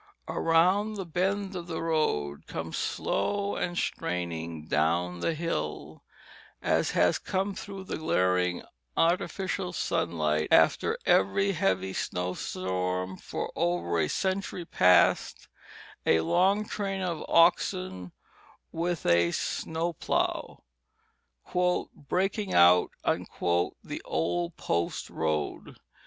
[0.27, 6.01] Around the bend of the road comes slow and straining down the hill,
[6.59, 8.63] as has come through the glaring
[8.97, 15.47] artificial sunlight after every heavy snowstorm for over a century past,
[16.03, 18.11] a long train of oxen
[18.71, 20.63] with a snow plough
[21.93, 22.89] "breaking out"
[23.83, 25.75] the old post road.